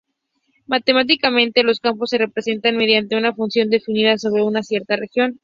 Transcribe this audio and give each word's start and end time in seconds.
Matemáticamente, 0.65 1.61
los 1.61 1.79
campos 1.79 2.09
se 2.09 2.17
representan 2.17 2.75
mediante 2.75 3.15
una 3.15 3.35
función 3.35 3.69
definida 3.69 4.17
sobre 4.17 4.41
una 4.41 4.63
cierta 4.63 4.95
región. 4.95 5.39